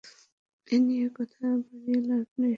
এ 0.67 0.75
নিয়ে 0.79 1.07
কথা 1.17 1.45
বাড়িয়ে 1.61 1.99
লাভ 2.01 2.27
নেই। 2.37 2.49